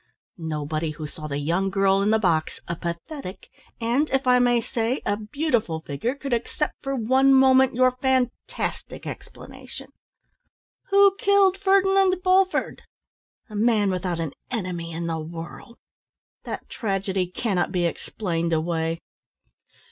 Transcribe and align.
Nobody 0.39 0.89
who 0.89 1.05
saw 1.05 1.27
the 1.27 1.37
young 1.37 1.69
girl 1.69 2.01
in 2.01 2.09
the 2.09 2.17
box, 2.17 2.59
a 2.67 2.75
pathetic, 2.75 3.49
and 3.79 4.09
if 4.09 4.25
I 4.25 4.39
may 4.39 4.59
say, 4.59 4.99
a 5.05 5.15
beautiful 5.15 5.81
figure, 5.81 6.15
could 6.15 6.33
accept 6.33 6.73
for 6.81 6.95
one 6.95 7.35
moment 7.35 7.75
your 7.75 7.91
fantastic 7.91 9.05
explanation. 9.05 9.91
"Who 10.89 11.15
killed 11.19 11.59
Ferdinand 11.59 12.15
Bulford? 12.23 12.79
A 13.47 13.55
man 13.55 13.91
without 13.91 14.19
an 14.19 14.31
enemy 14.49 14.91
in 14.91 15.05
the 15.05 15.19
world. 15.19 15.77
That 16.45 16.67
tragedy 16.67 17.27
cannot 17.27 17.71
be 17.71 17.85
explained 17.85 18.53
away. 18.53 19.01